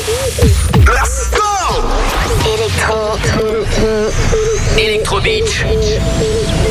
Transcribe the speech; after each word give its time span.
Let's 0.00 1.28
go 1.28 1.50
Electro. 2.46 3.18
Electro 4.78 5.20
Beach. 5.20 5.64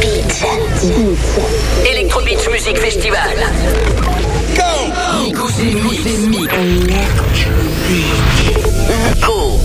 Beach. 0.01 0.43
Electro 1.85 2.21
Beach 2.25 2.49
Music 2.49 2.77
Festival. 2.79 3.37
Go 4.55 4.89
Nico 5.21 5.47
c'est 5.47 5.75
mix. 5.75 6.05
Nico. 6.27 6.57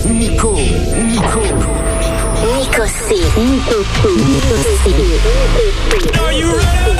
Nico. 0.05 0.51
Nico. 0.53 1.41
Nico 2.53 2.85
C. 2.85 3.15
Nico 3.35 3.83
C. 3.95 4.07
Nico 4.29 4.57
C. 4.83 4.85
Are 6.19 6.33
you 6.33 6.49
ready? 6.55 6.94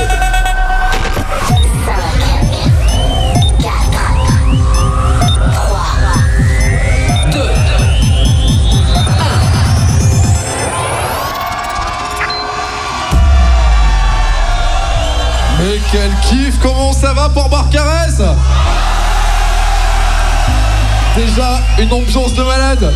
Déjà, 21.15 21.61
une 21.79 21.93
ambiance 21.93 22.33
de 22.33 22.43
malade. 22.43 22.93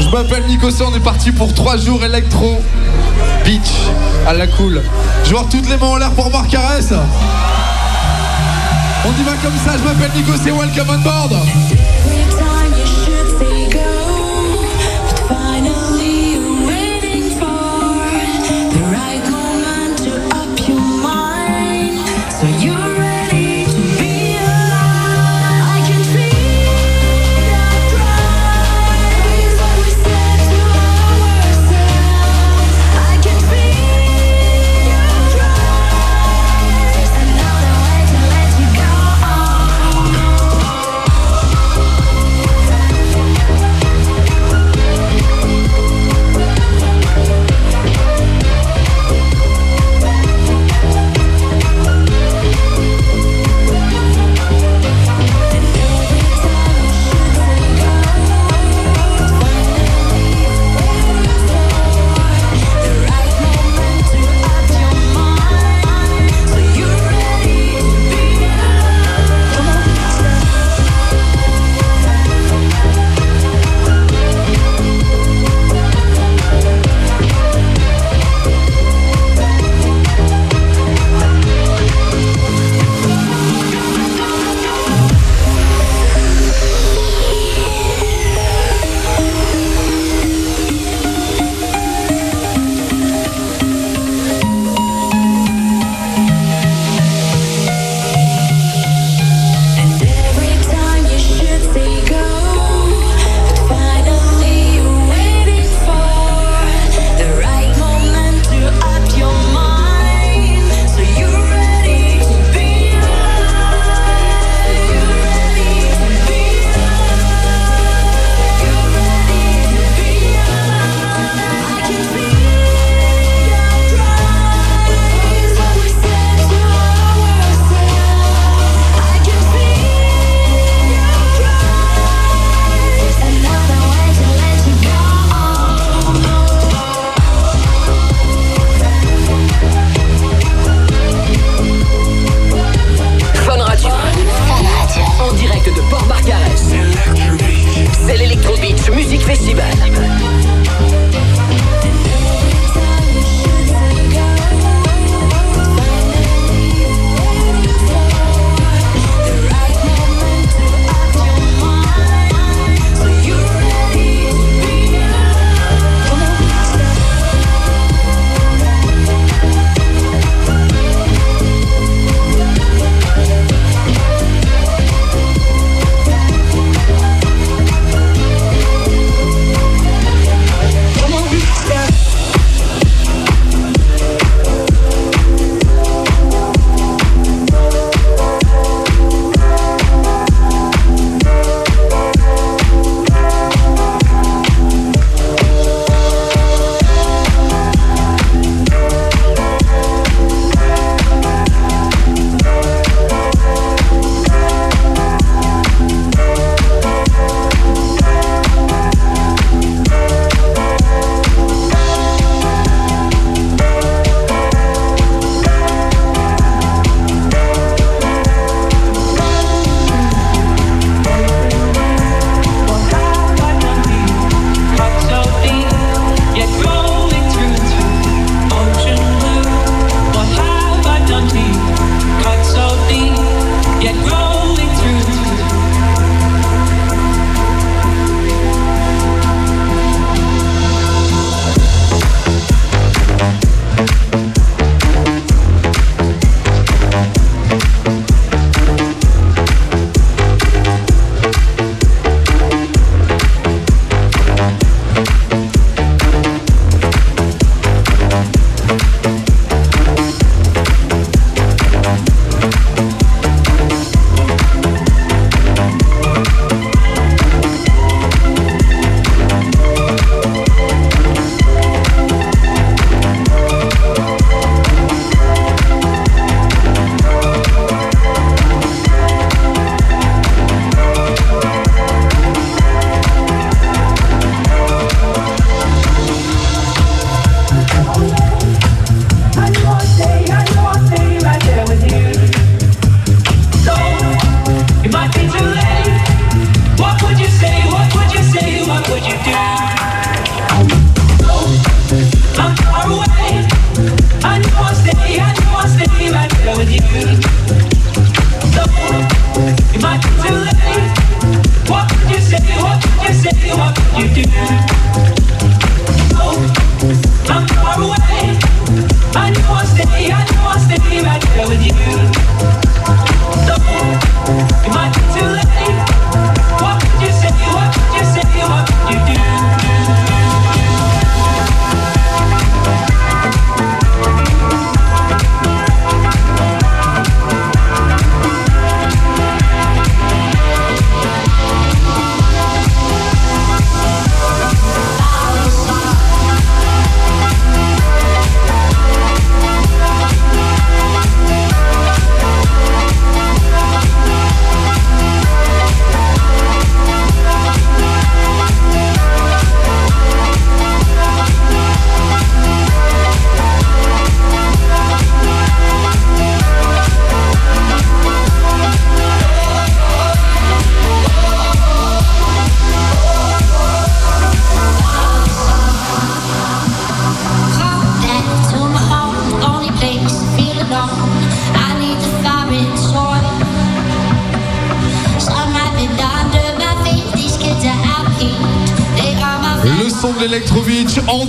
Je 0.00 0.08
m'appelle 0.08 0.44
Nico 0.46 0.70
C, 0.70 0.82
on 0.86 0.94
est 0.94 1.00
parti 1.00 1.32
pour 1.32 1.52
3 1.52 1.76
jours 1.76 2.02
électro. 2.02 2.62
Beach, 3.44 3.60
à 4.26 4.32
la 4.32 4.46
cool. 4.46 4.82
Je 5.24 5.30
vois 5.30 5.46
toutes 5.50 5.68
les 5.68 5.76
mains 5.76 5.86
en 5.86 5.96
l'air 5.96 6.12
pour 6.12 6.30
Barcarès 6.30 6.92
On 9.04 9.10
y 9.10 9.22
va 9.22 9.32
comme 9.42 9.56
ça, 9.64 9.72
je 9.76 9.84
m'appelle 9.84 10.12
Nico 10.16 10.32
C, 10.42 10.50
welcome 10.50 10.88
on 10.88 10.98
board 11.02 11.36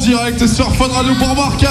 direct 0.10 0.48
sur 0.48 0.76
Fun 0.76 0.88
Radio 0.88 1.14
pour 1.20 1.36
Marc. 1.36 1.64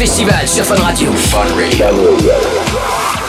Festival 0.00 0.48
sur 0.48 0.64
Fun 0.64 0.82
Radio. 0.82 1.12
Fun 1.12 1.44
Radio. 1.54 3.19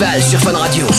Festival 0.00 0.22
sur 0.22 0.40
Fun 0.40 0.56
Radio. 0.56 0.89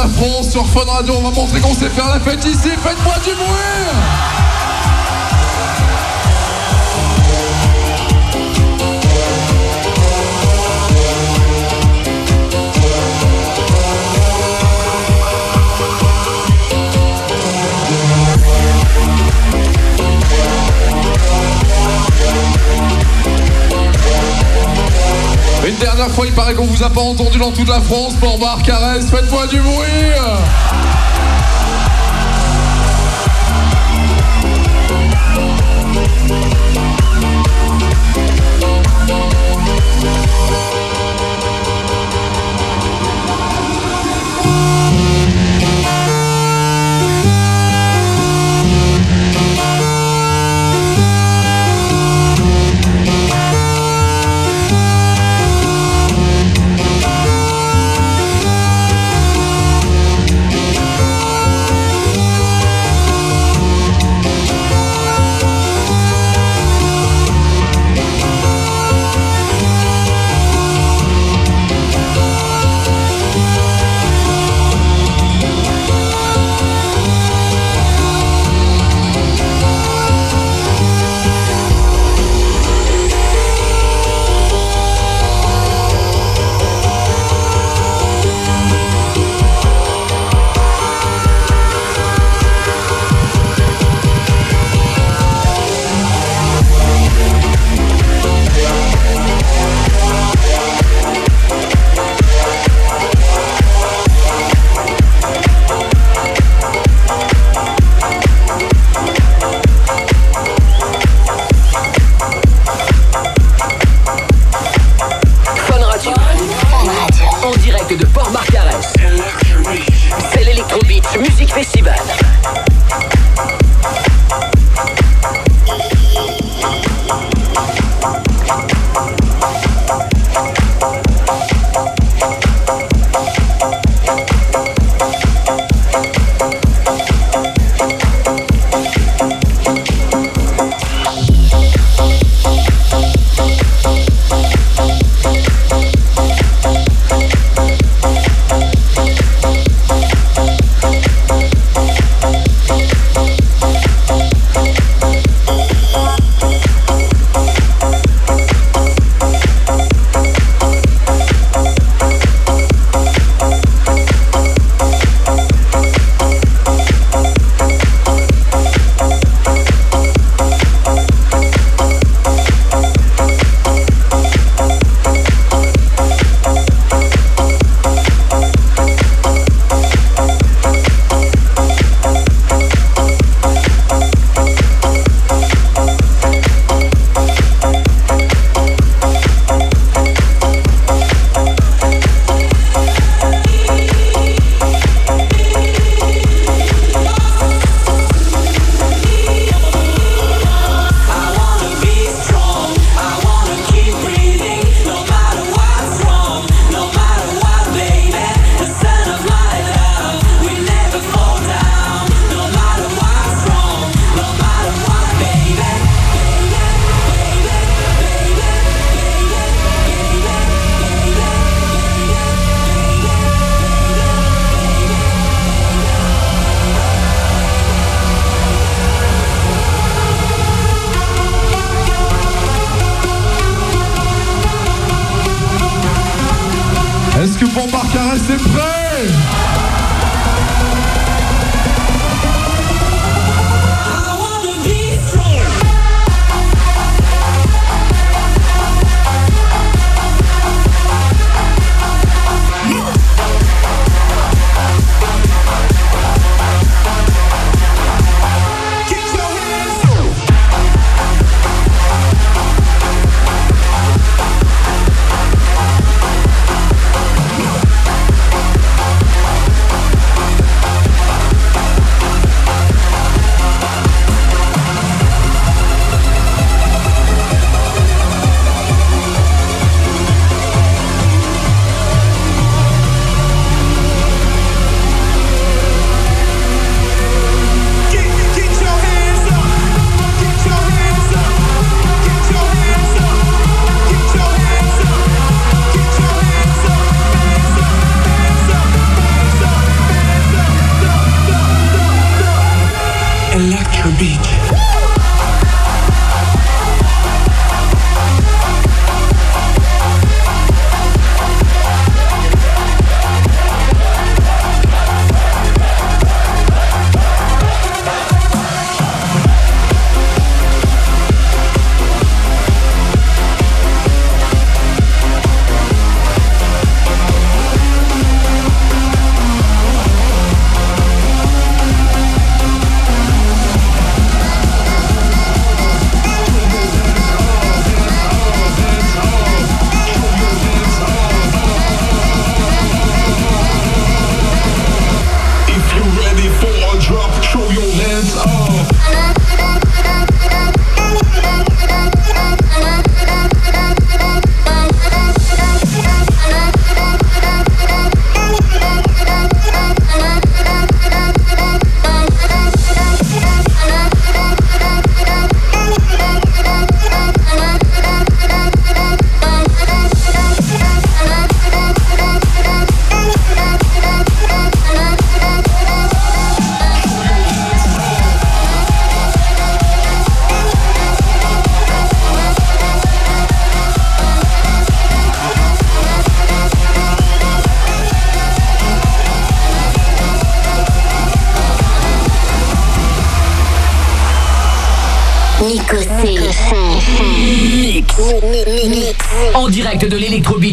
La 0.00 0.08
France 0.08 0.50
sur 0.50 0.64
Fun 0.66 0.84
Radio. 0.84 1.14
On 1.16 1.22
va 1.22 1.30
montrer 1.30 1.60
dernière 25.78 26.10
fois, 26.10 26.26
il 26.26 26.32
paraît 26.32 26.54
qu'on 26.54 26.64
vous 26.64 26.82
a 26.82 26.90
pas 26.90 27.00
entendu 27.00 27.38
dans 27.38 27.52
toute 27.52 27.68
la 27.68 27.80
France 27.80 28.14
pour 28.14 28.38
Marc 28.38 28.68
Arès. 28.68 29.08
Faites-moi 29.10 29.46
du 29.46 29.60
bruit 29.60 30.08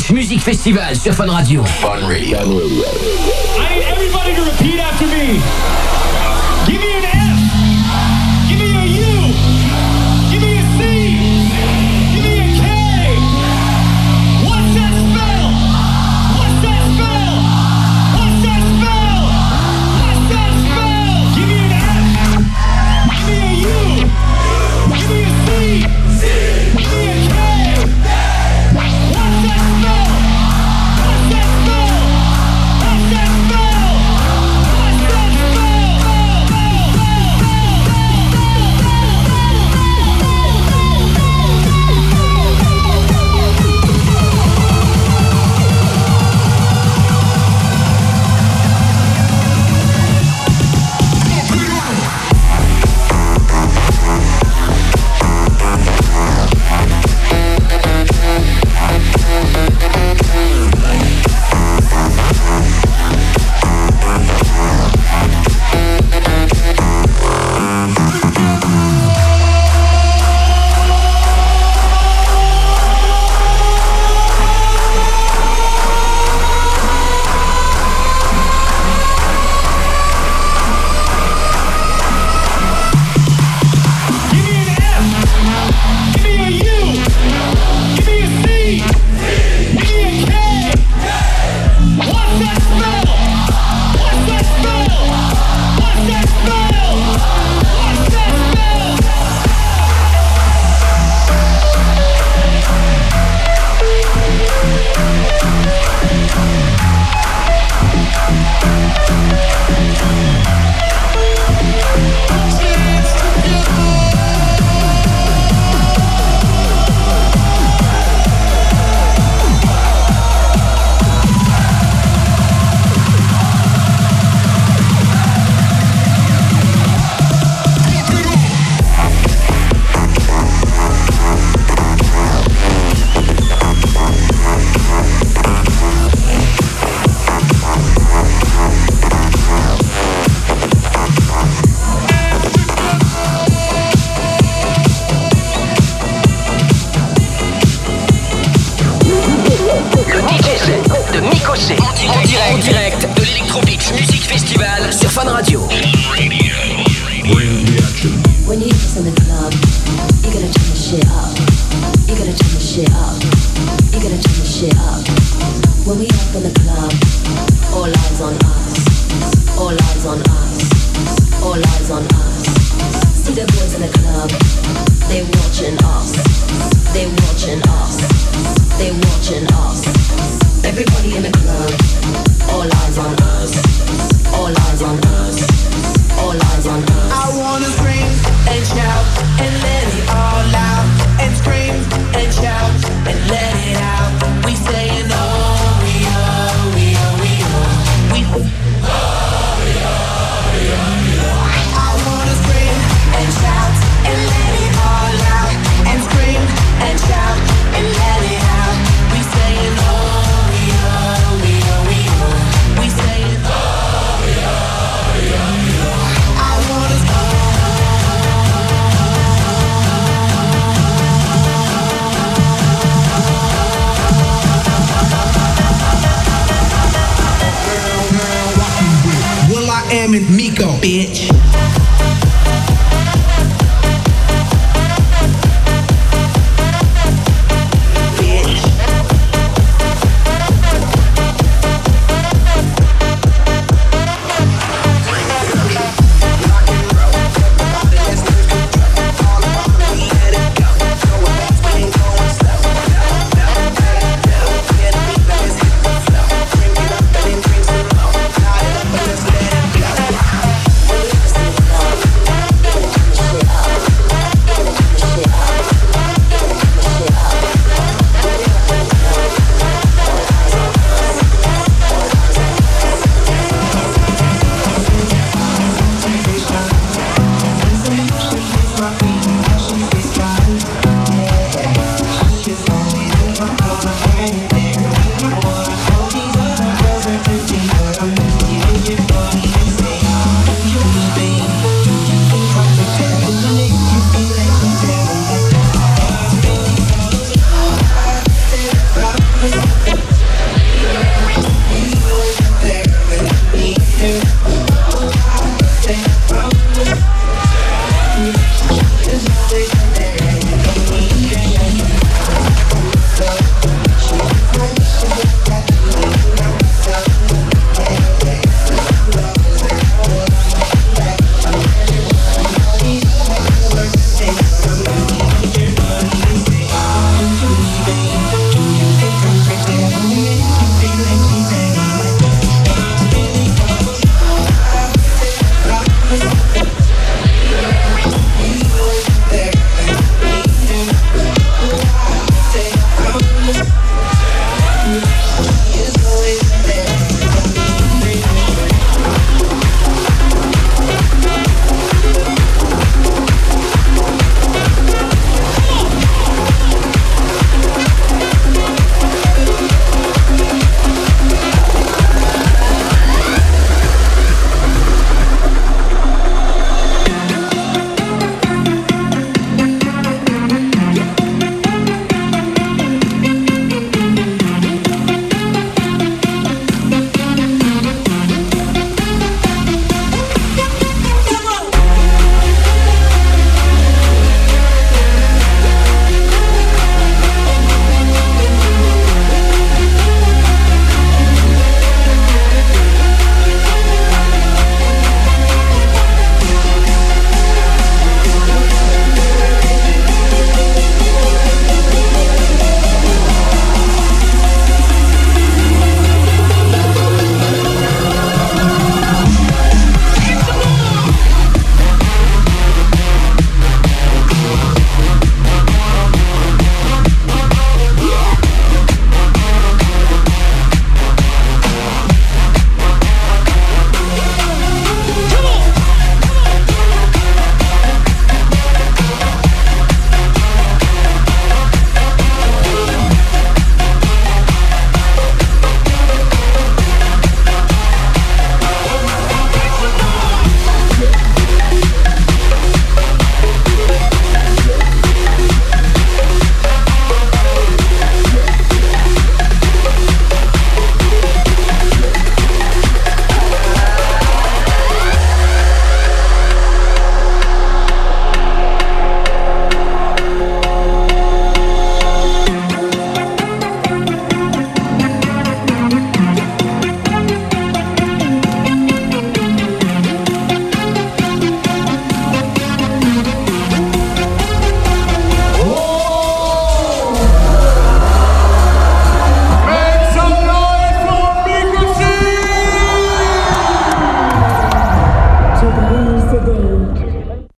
French 0.06 0.12
Music 0.12 0.42
Festival 0.42 0.96
sur 0.96 1.14
Fun 1.14 1.30
Radio. 1.30 1.64
Fun 1.64 2.06
Radio. 2.08 2.38
I 2.38 3.76
need 3.76 3.86
everybody 3.88 4.36
to 4.36 4.44
repeat 4.44 4.80
after 4.80 5.08
me. 5.08 6.05